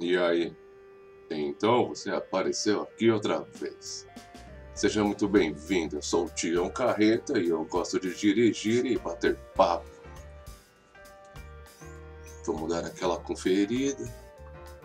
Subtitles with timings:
[0.00, 0.56] E aí?
[1.30, 4.06] Então você apareceu aqui outra vez.
[4.74, 5.96] Seja muito bem-vindo.
[5.96, 9.84] Eu sou o Tião Carreta e eu gosto de dirigir e bater papo.
[12.46, 14.08] Vamos dar aquela conferida.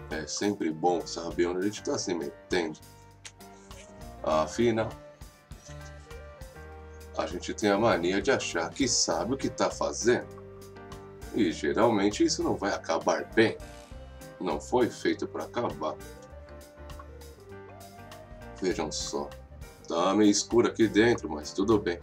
[0.10, 2.80] É sempre bom saber onde a gente está se metendo.
[4.24, 4.90] Afinal,
[7.18, 10.44] a gente tem a mania de achar que sabe o que está fazendo.
[11.36, 13.58] E geralmente isso não vai acabar bem.
[14.44, 15.96] Não foi feito para acabar.
[18.62, 19.30] Vejam só.
[19.88, 21.98] Tá meio escuro aqui dentro, mas tudo bem.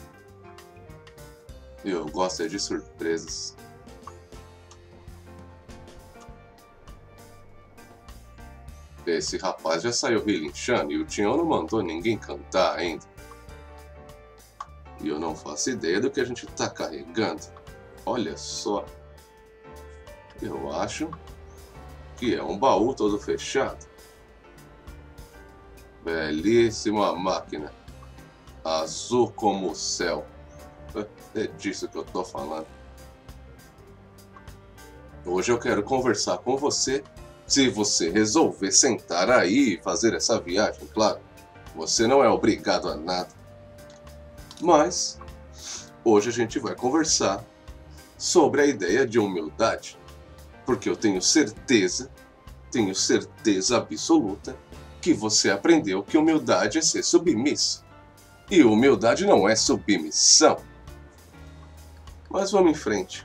[1.84, 3.55] Eu gosto é de surpresas.
[9.06, 13.05] Esse rapaz já saiu relinchando e o Tião não mandou ninguém cantar ainda.
[15.00, 17.42] E eu não faço ideia do que a gente tá carregando.
[18.06, 18.84] Olha só.
[20.41, 21.11] Eu acho
[22.34, 23.87] é um baú todo fechado.
[26.05, 27.72] Belíssima máquina.
[28.64, 30.27] Azul como o céu.
[31.33, 32.67] É disso que eu tô falando.
[35.25, 37.05] Hoje eu quero conversar com você.
[37.47, 41.20] Se você resolver sentar aí e fazer essa viagem, claro.
[41.77, 43.28] Você não é obrigado a nada.
[44.61, 45.20] Mas
[46.05, 47.44] hoje a gente vai conversar
[48.19, 49.98] sobre a ideia de humildade.
[50.66, 52.11] Porque eu tenho certeza,
[52.70, 54.56] tenho certeza absoluta
[55.00, 57.84] que você aprendeu que humildade é ser submisso.
[58.50, 60.58] E humildade não é submissão.
[62.28, 63.24] Mas vamos em frente.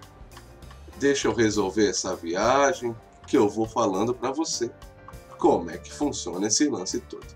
[0.97, 2.95] Deixa eu resolver essa viagem
[3.27, 4.71] que eu vou falando para você
[5.37, 7.35] como é que funciona esse lance todo.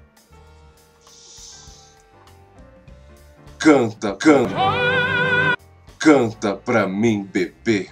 [3.58, 4.56] Canta, canta.
[5.98, 7.90] Canta pra mim, bebê.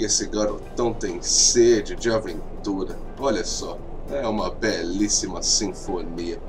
[0.00, 2.98] Que esse garotão tem sede de aventura.
[3.18, 3.78] Olha só,
[4.10, 6.40] é uma belíssima sinfonia.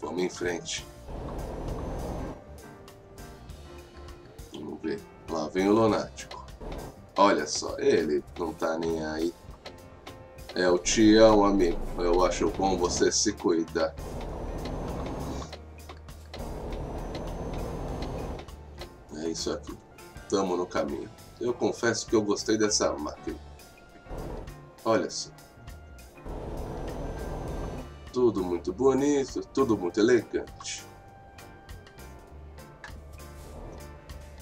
[0.00, 0.86] Vamos em frente.
[4.52, 5.00] Vamos ver.
[5.30, 6.44] Lá vem o lunático.
[7.16, 9.32] Olha só, ele não tá nem aí.
[10.54, 11.78] É o Tião, amigo.
[11.98, 13.94] Eu acho bom você se cuidar.
[19.40, 19.76] Isso aqui
[20.22, 21.08] estamos no caminho.
[21.40, 23.38] Eu confesso que eu gostei dessa máquina.
[24.84, 25.30] Olha só.
[28.12, 30.84] Tudo muito bonito, tudo muito elegante.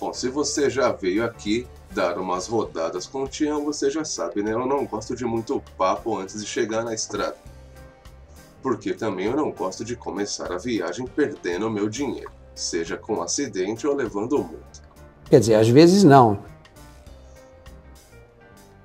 [0.00, 4.42] Bom, se você já veio aqui dar umas rodadas com o Tião, você já sabe,
[4.42, 4.52] né?
[4.52, 7.36] Eu não gosto de muito papo antes de chegar na estrada.
[8.62, 13.86] Porque também eu não gosto de começar a viagem perdendo meu dinheiro, seja com acidente
[13.86, 14.87] ou levando multa.
[15.30, 16.42] Quer dizer, às vezes não.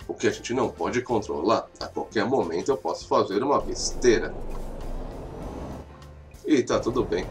[0.05, 4.33] O que a gente não pode controlar, a qualquer momento eu posso fazer uma besteira.
[6.45, 7.25] E tá tudo bem.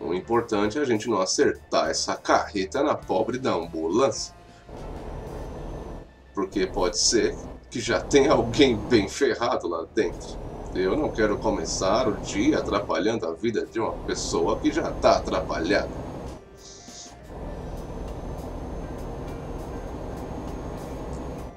[0.00, 4.34] O importante é a gente não acertar essa carreta na pobre da ambulância.
[6.34, 7.36] Porque pode ser
[7.70, 10.38] que já tenha alguém bem ferrado lá dentro.
[10.74, 15.18] Eu não quero começar o dia atrapalhando a vida de uma pessoa que já está
[15.18, 15.88] atrapalhada.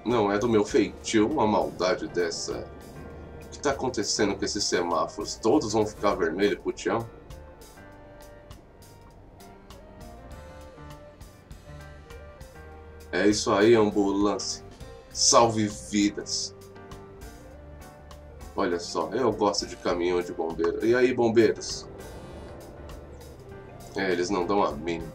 [0.06, 2.60] Não é do meu feitio uma maldade dessa.
[3.44, 5.34] O que está acontecendo com esses semáforos?
[5.36, 7.10] Todos vão ficar vermelho pro Tião?
[13.12, 14.64] É isso aí, ambulância.
[15.12, 16.57] Salve vidas.
[18.58, 20.84] Olha só, eu gosto de caminhão de bombeiro.
[20.84, 21.88] E aí, bombeiros?
[23.96, 25.14] É, eles não dão a mínima.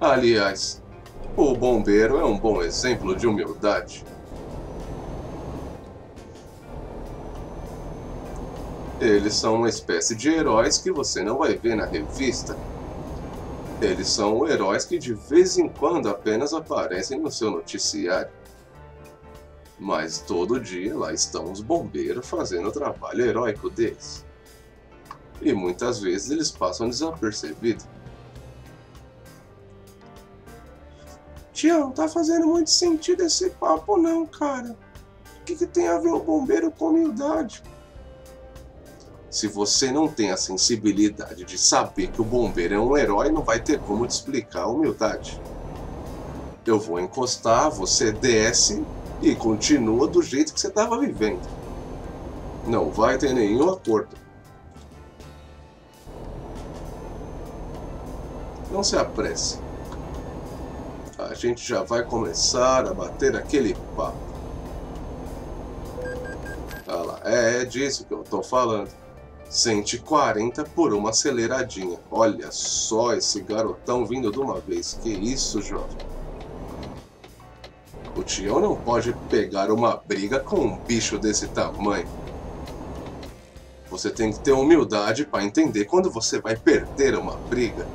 [0.00, 0.80] Aliás,
[1.36, 4.04] o bombeiro é um bom exemplo de humildade.
[9.00, 12.56] Eles são uma espécie de heróis que você não vai ver na revista.
[13.80, 18.30] Eles são heróis que de vez em quando apenas aparecem no seu noticiário.
[19.82, 24.24] Mas todo dia lá estão os bombeiros fazendo o trabalho heróico deles.
[25.40, 27.84] E muitas vezes eles passam desapercebidos.
[31.52, 34.78] Tião, tá fazendo muito sentido esse papo não, cara.
[35.40, 37.60] O que, que tem a ver o bombeiro com humildade?
[39.28, 43.42] Se você não tem a sensibilidade de saber que o bombeiro é um herói, não
[43.42, 45.42] vai ter como te explicar a humildade.
[46.64, 48.86] Eu vou encostar, você desce
[49.22, 51.40] e continua do jeito que você estava vivendo.
[52.66, 54.16] Não vai ter nenhum acordo.
[58.70, 59.58] Não se apresse.
[61.18, 64.16] A gente já vai começar a bater aquele papo.
[66.88, 68.90] Ah lá, é, é disso que eu tô falando.
[69.48, 71.98] 140 por uma aceleradinha.
[72.10, 74.98] Olha só esse garotão vindo de uma vez.
[75.02, 75.96] Que isso, jovem.
[78.14, 82.06] O Tião não pode pegar uma briga com um bicho desse tamanho.
[83.88, 87.86] Você tem que ter humildade para entender quando você vai perder uma briga.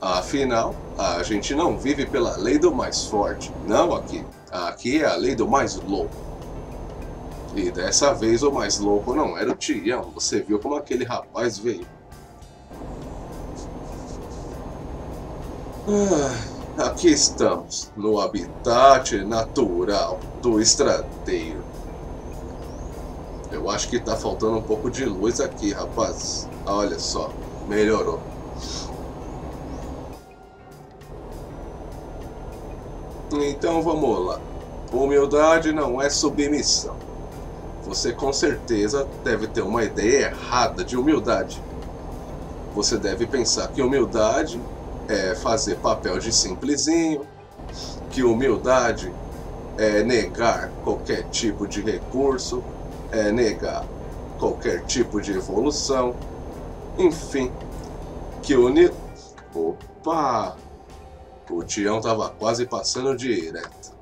[0.00, 3.52] Afinal, a gente não vive pela lei do mais forte.
[3.66, 4.24] Não aqui.
[4.50, 6.14] Aqui é a lei do mais louco.
[7.54, 10.10] E dessa vez o mais louco não era o Tião.
[10.14, 11.86] Você viu como aquele rapaz veio.
[15.88, 21.64] Ah, aqui estamos, no habitat natural do estradeiro.
[23.50, 26.48] Eu acho que tá faltando um pouco de luz aqui, rapaz.
[26.64, 27.32] Olha só,
[27.66, 28.20] melhorou.
[33.32, 34.40] Então vamos lá.
[34.92, 36.96] Humildade não é submissão.
[37.84, 41.62] Você com certeza deve ter uma ideia errada de humildade.
[42.74, 44.60] Você deve pensar que humildade
[45.08, 47.26] é fazer papel de simplesinho,
[48.10, 49.12] que humildade
[49.76, 52.62] é negar qualquer tipo de recurso,
[53.10, 53.86] é negar
[54.38, 56.14] qualquer tipo de evolução,
[56.98, 57.52] enfim,
[58.42, 58.90] que uni...
[59.54, 60.56] Opa!
[61.50, 63.96] O Tião tava quase passando direto.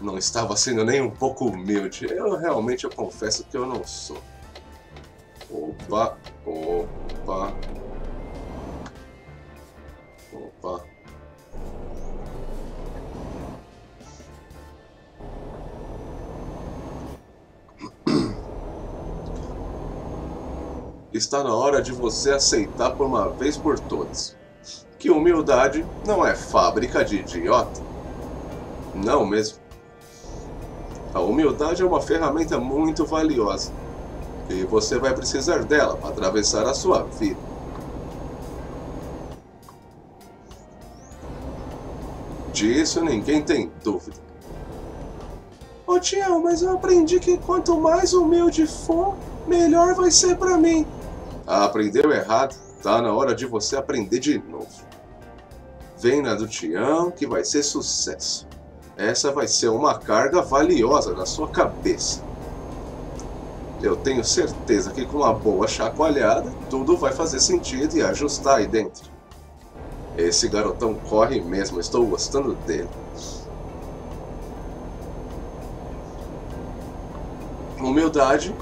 [0.00, 2.06] Não estava sendo nem um pouco humilde.
[2.10, 4.20] Eu realmente eu confesso que eu não sou.
[5.50, 6.16] Opa.
[6.46, 7.54] Opa.
[21.12, 24.36] Está na hora de você aceitar por uma vez por todas
[25.02, 27.82] que humildade não é fábrica de idiota.
[28.94, 29.58] Não mesmo.
[31.12, 33.72] A humildade é uma ferramenta muito valiosa
[34.48, 37.40] e você vai precisar dela para atravessar a sua vida.
[42.52, 44.18] Disso ninguém tem dúvida.
[45.84, 49.16] Ô Tião, mas eu aprendi que quanto mais humilde for,
[49.48, 50.86] melhor vai ser para mim.
[51.52, 52.56] Aprendeu errado.
[52.82, 54.70] Tá na hora de você aprender de novo.
[55.98, 58.48] Vem na do Tião que vai ser sucesso.
[58.96, 62.22] Essa vai ser uma carga valiosa na sua cabeça.
[63.82, 68.66] Eu tenho certeza que com uma boa chacoalhada, tudo vai fazer sentido e ajustar aí
[68.66, 69.10] dentro.
[70.16, 72.88] Esse garotão corre mesmo, estou gostando dele.
[77.78, 78.54] Humildade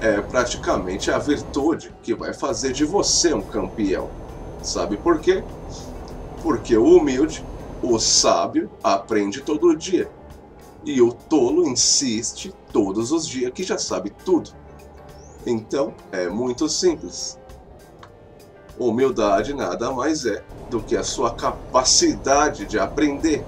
[0.00, 4.10] é praticamente a virtude que vai fazer de você um campeão.
[4.62, 5.44] Sabe por quê?
[6.42, 7.44] Porque o humilde,
[7.82, 10.10] o sábio, aprende todo dia.
[10.84, 14.50] E o tolo insiste todos os dias que já sabe tudo.
[15.46, 17.38] Então, é muito simples.
[18.78, 23.44] Humildade nada mais é do que a sua capacidade de aprender.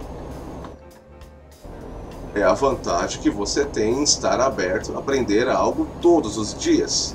[2.35, 7.15] É a vantagem que você tem em estar aberto a aprender algo todos os dias.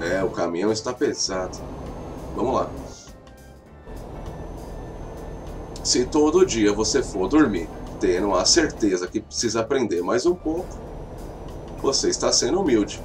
[0.00, 1.58] É, o caminhão está pesado.
[2.34, 2.70] Vamos lá.
[5.84, 7.68] Se todo dia você for dormir
[8.00, 10.68] tendo a certeza que precisa aprender mais um pouco,
[11.80, 13.00] você está sendo humilde.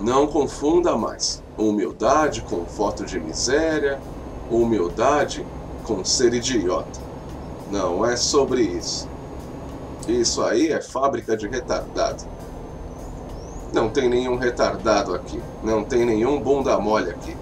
[0.00, 4.00] Não confunda mais humildade com foto de miséria,
[4.50, 5.46] humildade
[5.84, 6.98] com ser idiota.
[7.70, 9.06] Não é sobre isso.
[10.08, 12.24] Isso aí é fábrica de retardado.
[13.74, 15.40] Não tem nenhum retardado aqui.
[15.62, 17.36] Não tem nenhum bunda mole aqui.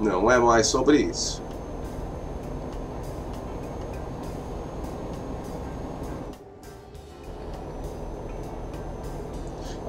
[0.00, 1.43] Não é mais sobre isso.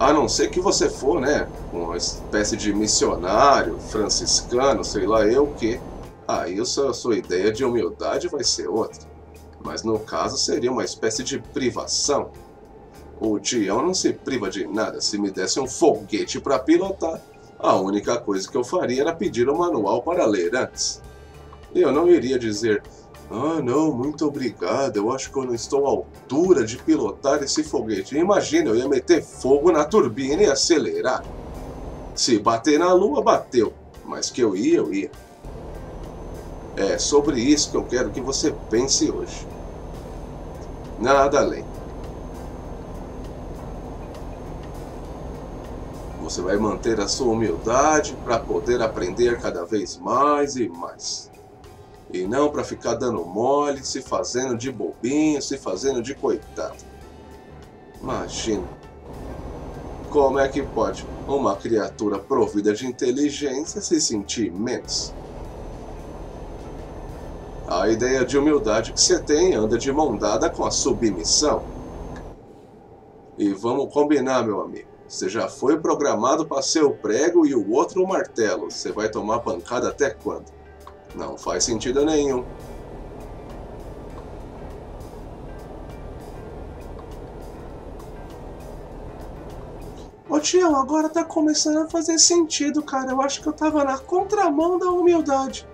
[0.05, 5.45] A não ser que você for, né, uma espécie de missionário, franciscano, sei lá eu
[5.45, 5.81] o que.
[6.27, 9.01] Aí a sua ideia de humildade vai ser outra.
[9.63, 12.29] Mas no caso seria uma espécie de privação.
[13.19, 15.01] O Tião não se priva de nada.
[15.01, 17.19] Se me desse um foguete para pilotar,
[17.57, 21.01] a única coisa que eu faria era pedir o um manual para ler antes.
[21.73, 22.83] Eu não iria dizer,
[23.29, 27.63] ah não, muito obrigado, eu acho que eu não estou à altura de pilotar esse
[27.63, 28.17] foguete.
[28.17, 31.23] Imagina, eu ia meter fogo na turbina e acelerar.
[32.13, 33.73] Se bater na lua, bateu.
[34.05, 35.11] Mas que eu ia, eu ia.
[36.77, 39.47] É sobre isso que eu quero que você pense hoje.
[40.99, 41.65] Nada além.
[46.21, 51.29] Você vai manter a sua humildade para poder aprender cada vez mais e mais.
[52.15, 56.77] E não para ficar dando mole, se fazendo de bobinho, se fazendo de coitado.
[58.01, 58.63] Imagina.
[60.09, 65.13] Como é que pode uma criatura provida de inteligência se sentir menos?
[67.67, 71.63] A ideia de humildade que você tem anda de mão dada com a submissão.
[73.37, 74.87] E vamos combinar, meu amigo.
[75.05, 78.71] Você já foi programado para ser o prego e o outro o martelo.
[78.71, 80.54] Você vai tomar pancada até quando?
[81.15, 82.45] Não faz sentido nenhum.
[90.27, 93.11] Ô Tião, agora tá começando a fazer sentido, cara.
[93.11, 95.65] Eu acho que eu tava na contramão da humildade.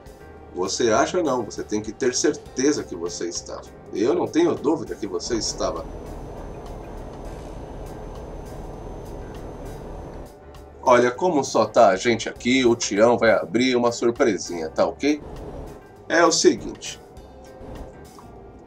[0.53, 3.63] Você acha não, você tem que ter certeza que você estava.
[3.93, 5.85] Eu não tenho dúvida que você estava.
[10.93, 15.23] Olha, como só tá a gente aqui, o Tião vai abrir uma surpresinha, tá ok?
[16.09, 16.99] É o seguinte.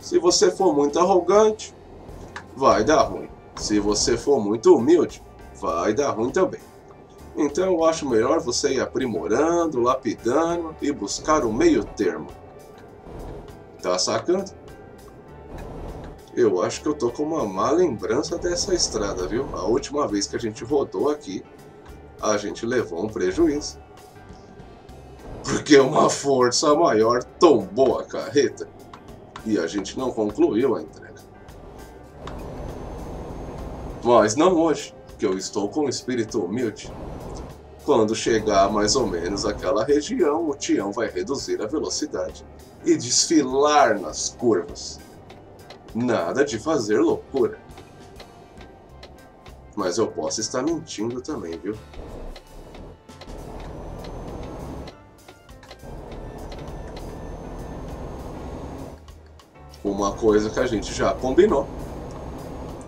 [0.00, 1.74] Se você for muito arrogante,
[2.56, 3.28] vai dar ruim.
[3.56, 5.22] Se você for muito humilde,
[5.60, 6.62] vai dar ruim também.
[7.36, 12.30] Então eu acho melhor você ir aprimorando, lapidando e buscar o meio termo.
[13.82, 14.50] Tá sacando?
[16.34, 19.46] Eu acho que eu tô com uma má lembrança dessa estrada, viu?
[19.52, 21.44] A última vez que a gente rodou aqui,
[22.32, 23.78] a gente levou um prejuízo.
[25.44, 28.66] Porque uma força maior tombou a carreta
[29.44, 31.20] e a gente não concluiu a entrega.
[34.02, 36.90] Mas não hoje, que eu estou com um espírito humilde.
[37.84, 42.44] Quando chegar mais ou menos aquela região, o Tião vai reduzir a velocidade
[42.84, 44.98] e desfilar nas curvas.
[45.94, 47.58] Nada de fazer loucura.
[49.76, 51.76] Mas eu posso estar mentindo também, viu?
[59.84, 61.68] Uma coisa que a gente já combinou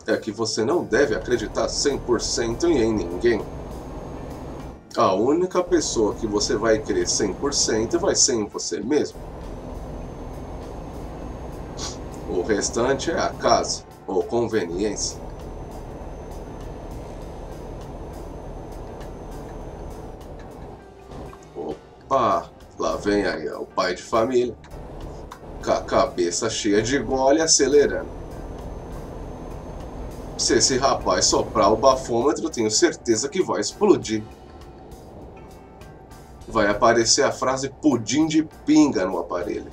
[0.06, 3.44] é que você não deve acreditar 100% em ninguém.
[4.96, 9.18] A única pessoa que você vai crer 100% vai ser em você mesmo.
[12.30, 15.18] O restante é acaso ou conveniência.
[21.54, 24.56] Opa, lá vem aí o pai de família,
[25.74, 28.08] cabeça cheia de gole acelerando.
[30.38, 34.22] Se esse rapaz soprar o bafômetro, tenho certeza que vai explodir
[36.56, 39.70] vai aparecer a frase pudim de pinga no aparelho.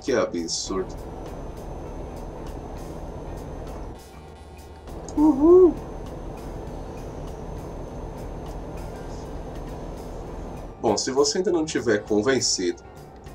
[0.00, 0.92] Que absurdo.
[5.16, 5.72] Uhul.
[10.80, 12.82] Bom, se você ainda não tiver convencido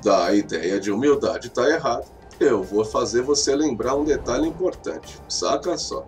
[0.02, 2.06] da ideia de humildade tá errado,
[2.38, 5.20] eu vou fazer você lembrar um detalhe importante.
[5.28, 6.06] Saca só.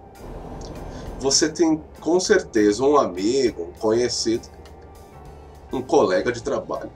[1.19, 4.49] Você tem com certeza um amigo, um conhecido
[5.73, 6.91] um colega de trabalho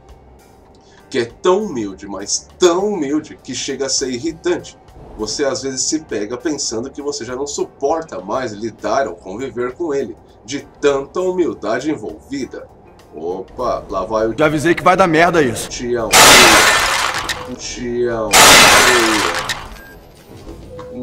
[1.09, 4.77] que é tão humilde, mas tão humilde que chega a ser irritante.
[5.17, 9.75] Você às vezes se pega pensando que você já não suporta mais lidar ou conviver
[9.75, 12.67] com ele, de tanta humildade envolvida.
[13.15, 14.35] Opa, lá vai o.
[14.37, 15.69] Já avisei que vai dar merda isso.
[15.69, 16.09] Tião.
[17.59, 18.31] Tião.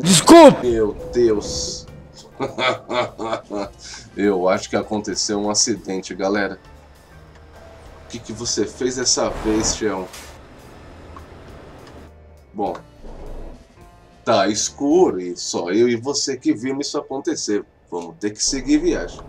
[0.02, 0.68] Desculpe!
[0.68, 1.88] Meu Deus.
[4.18, 6.60] Eu acho que aconteceu um acidente, galera
[8.12, 10.06] que, que você fez dessa vez, Tião?
[12.54, 12.76] Bom,
[14.26, 17.64] tá escuro e só eu e você que vimos isso acontecer.
[17.90, 19.22] Vamos ter que seguir viagem.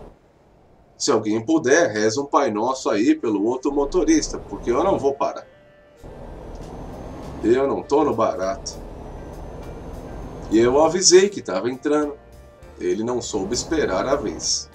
[1.03, 5.13] Se alguém puder, reza um Pai Nosso aí pelo outro motorista, porque eu não vou
[5.13, 5.45] parar.
[7.43, 8.79] Eu não tô no barato.
[10.53, 12.17] E eu avisei que tava entrando.
[12.79, 14.71] Ele não soube esperar a vez.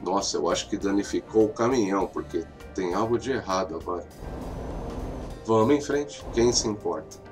[0.00, 4.08] Nossa, eu acho que danificou o caminhão, porque tem algo de errado agora.
[5.44, 7.29] Vamos em frente, quem se importa?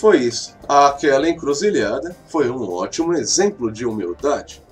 [0.00, 0.56] Foi isso.
[0.66, 4.64] Aquela encruzilhada foi um ótimo exemplo de humildade.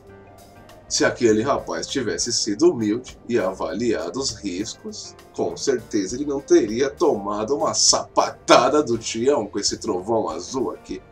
[0.89, 6.89] Se aquele rapaz tivesse sido humilde e avaliado os riscos, com certeza ele não teria
[6.89, 11.03] tomado uma sapatada do Tião com esse trovão azul aqui.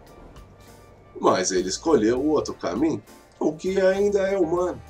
[1.21, 3.03] Mas ele escolheu o outro caminho,
[3.39, 4.81] o que ainda é humano.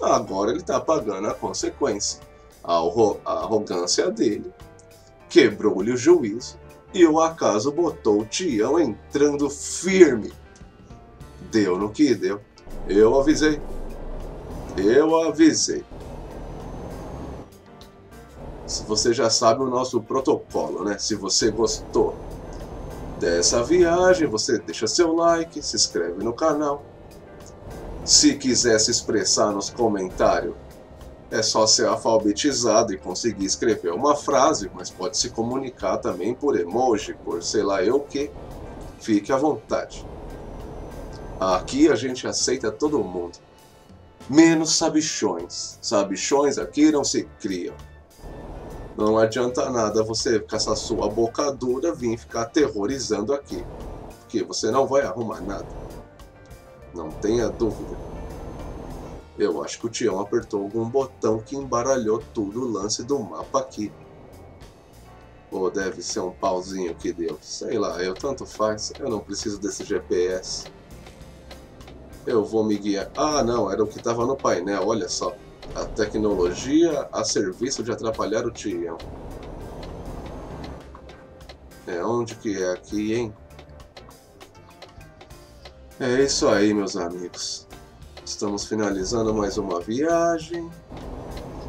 [0.00, 2.18] Agora ele está pagando a consequência.
[2.64, 2.78] A,
[3.26, 4.50] arrogância dele
[5.28, 6.58] quebrou-lhe o juízo
[6.92, 10.32] e o acaso botou o Tião entrando firme.
[11.50, 12.40] Deu no que deu.
[12.88, 13.60] Eu avisei.
[14.76, 15.84] Eu avisei.
[18.66, 20.96] Se você já sabe o nosso protocolo, né?
[20.98, 22.14] Se você gostou
[23.18, 26.84] dessa viagem, você deixa seu like, se inscreve no canal.
[28.04, 30.54] Se quiser se expressar nos comentários,
[31.30, 36.58] é só ser alfabetizado e conseguir escrever uma frase, mas pode se comunicar também por
[36.58, 38.30] emoji, por sei lá eu que.
[39.00, 40.04] Fique à vontade.
[41.40, 43.38] Aqui a gente aceita todo mundo.
[44.28, 45.78] Menos sabichões.
[45.80, 47.74] Sabichões aqui não se criam.
[48.96, 53.64] Não adianta nada você com essa sua boca dura vir ficar aterrorizando aqui.
[54.20, 55.66] Porque você não vai arrumar nada.
[56.94, 57.96] Não tenha dúvida.
[59.40, 63.60] Eu acho que o Tião apertou algum botão que embaralhou tudo o lance do mapa
[63.60, 63.90] aqui.
[65.50, 67.38] Ou deve ser um pauzinho que deu.
[67.40, 68.92] Sei lá, eu tanto faz.
[68.98, 70.68] Eu não preciso desse GPS.
[72.26, 73.10] Eu vou me guiar.
[73.16, 75.34] Ah, não, era o que estava no painel, olha só.
[75.74, 78.98] A tecnologia a serviço de atrapalhar o Tião.
[81.86, 83.34] É onde que é aqui, hein?
[85.98, 87.69] É isso aí, meus amigos.
[88.40, 90.70] Estamos finalizando mais uma viagem.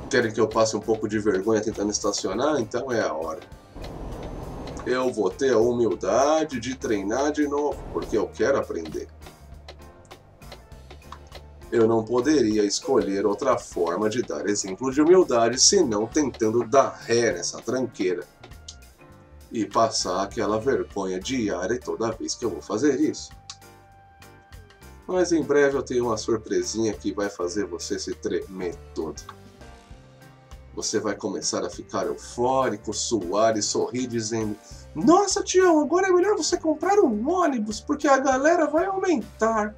[0.10, 2.62] Querem que eu passe um pouco de vergonha tentando estacionar?
[2.62, 3.42] Então é a hora.
[4.86, 9.10] Eu vou ter a humildade de treinar de novo, porque eu quero aprender.
[11.70, 17.34] Eu não poderia escolher outra forma de dar exemplo de humildade senão tentando dar ré
[17.34, 18.24] nessa tranqueira
[19.52, 23.41] e passar aquela vergonha diária toda vez que eu vou fazer isso.
[25.12, 29.22] Mas em breve eu tenho uma surpresinha que vai fazer você se tremer todo.
[30.74, 34.56] Você vai começar a ficar eufórico, suar e sorrir dizendo
[34.96, 39.76] Nossa, Tião, agora é melhor você comprar um ônibus porque a galera vai aumentar.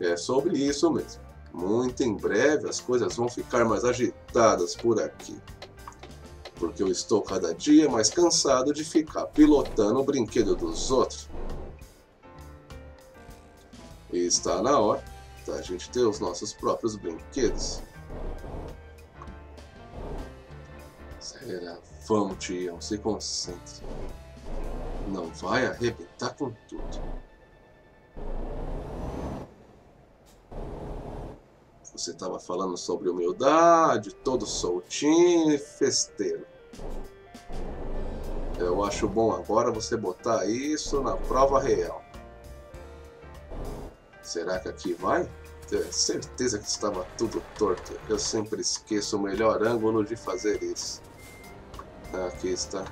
[0.00, 1.20] É sobre isso mesmo.
[1.52, 5.38] Muito em breve as coisas vão ficar mais agitadas por aqui.
[6.54, 11.28] Porque eu estou cada dia mais cansado de ficar pilotando o brinquedo dos outros.
[14.12, 15.04] E está na hora
[15.46, 17.82] da gente ter os nossos próprios brinquedos.
[21.18, 21.78] Será?
[22.06, 23.84] Vamos, Tião, se concentre.
[25.08, 27.18] Não vai arrebentar com tudo.
[31.82, 36.46] Você estava falando sobre humildade, todo soltinho e festeiro.
[38.58, 42.07] Eu acho bom agora você botar isso na prova real.
[44.28, 45.26] Será que aqui vai?
[45.70, 47.98] Tenho certeza que estava tudo torto.
[48.10, 51.00] Eu sempre esqueço o melhor ângulo de fazer isso.
[52.26, 52.84] Aqui está.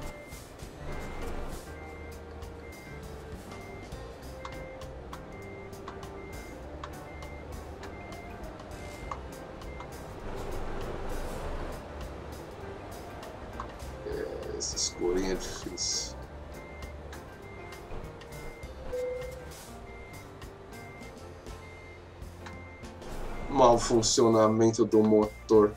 [23.76, 25.74] Mau funcionamento do motor.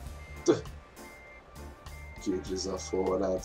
[2.22, 3.40] Que desaforado.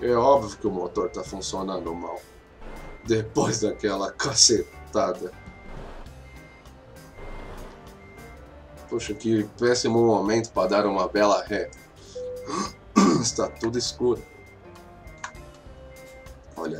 [0.00, 2.18] É óbvio que o motor está funcionando mal.
[3.06, 5.30] Depois daquela cacetada.
[8.88, 11.70] Poxa, que péssimo momento para dar uma bela ré.
[13.20, 14.22] Está tudo escuro.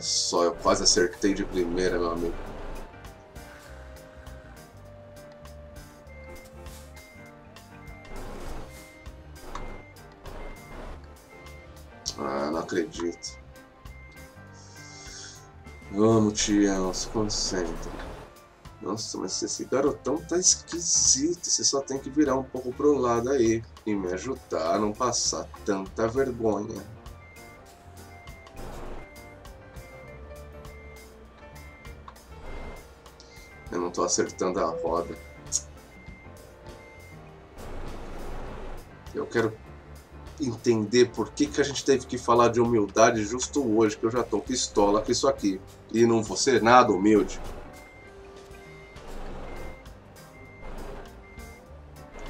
[0.01, 2.35] Olha só, eu quase acertei de primeira, meu amigo.
[12.17, 13.39] Ah, não acredito.
[15.93, 17.93] Vamos, Tião, se concentra.
[18.81, 21.45] Nossa, mas esse garotão tá esquisito.
[21.45, 24.95] Você só tem que virar um pouco pro lado aí e me ajudar a não
[24.95, 27.00] passar tanta vergonha.
[34.01, 35.15] Tô acertando a roda.
[39.15, 39.53] Eu quero
[40.41, 44.11] entender por que, que a gente teve que falar de humildade justo hoje, que eu
[44.11, 45.61] já tô pistola com isso aqui.
[45.93, 47.39] E não vou ser nada humilde.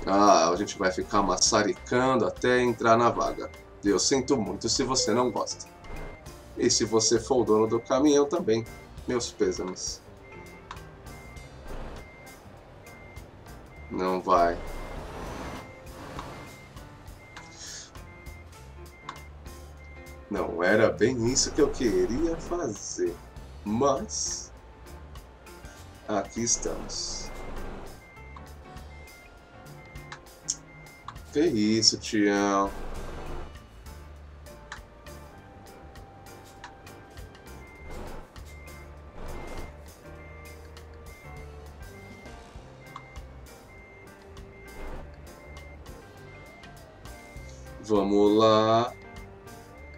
[0.04, 3.48] Ah, a gente vai ficar maçaricando até entrar na vaga.
[3.85, 5.68] Eu sinto muito se você não gosta.
[6.59, 8.64] E se você for o dono do caminhão também,
[9.06, 10.02] meus pêsames.
[14.00, 14.56] Não vai.
[20.30, 23.14] Não era bem isso que eu queria fazer.
[23.62, 24.50] Mas.
[26.08, 27.30] Aqui estamos.
[31.34, 32.70] Que isso, Tião?
[47.90, 48.92] Vamos lá.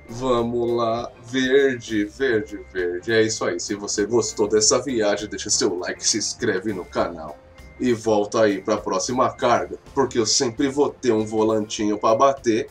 [0.09, 1.13] Vamos lá.
[1.27, 3.13] Verde, verde, verde.
[3.13, 3.61] É isso aí.
[3.61, 7.37] Se você gostou dessa viagem, deixa seu like, se inscreve no canal.
[7.79, 12.17] E volta aí para a próxima carga, porque eu sempre vou ter um volantinho para
[12.17, 12.71] bater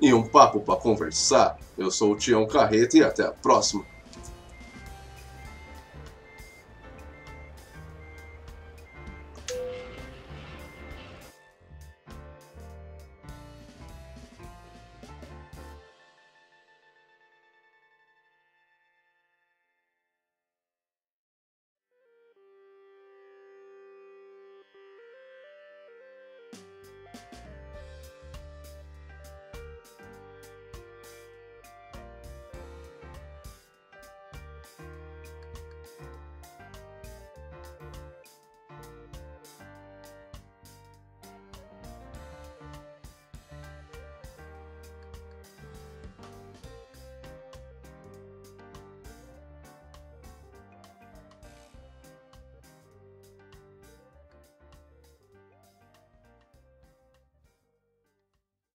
[0.00, 1.56] e um papo para conversar.
[1.78, 3.84] Eu sou o Tião Carreta e até a próxima.